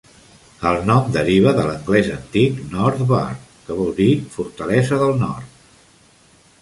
El 0.69 0.77
nom 0.89 1.11
deriva 1.17 1.51
de 1.57 1.65
l'anglès 1.67 2.09
antic 2.15 2.57
"north 2.71 3.03
burh" 3.11 3.45
que 3.67 3.77
vol 3.83 3.93
dir 4.01 4.09
"fortalesa 4.39 5.01
del 5.05 5.15
nord". 5.27 5.79